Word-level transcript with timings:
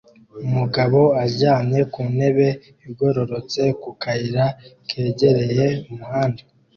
Umugabo 0.47 0.99
aryamye 1.23 1.81
ku 1.93 2.01
ntebe 2.13 2.47
igororotse 2.87 3.61
ku 3.81 3.89
kayira 4.01 4.45
kegereye 4.89 5.67
umuhanda 5.91 6.41